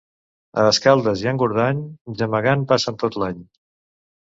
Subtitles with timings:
[0.61, 1.85] A Escaldes i Engordany
[2.23, 3.47] gemegant passen tot l'any.